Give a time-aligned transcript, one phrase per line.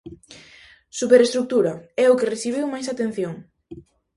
[0.99, 3.35] "Superestrutura" é o que recibiu máis atención.